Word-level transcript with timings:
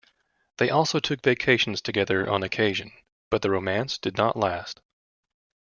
They 0.57 0.71
also 0.71 0.99
took 0.99 1.21
vacations 1.21 1.79
together 1.79 2.27
on 2.27 2.41
occasion, 2.41 2.91
but 3.29 3.43
the 3.43 3.51
romance 3.51 3.99
did 3.99 4.17
not 4.17 4.35
last. 4.35 4.81